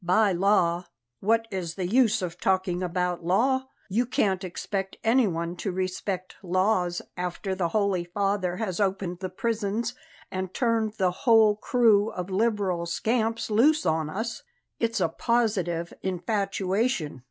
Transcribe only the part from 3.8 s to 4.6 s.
You can't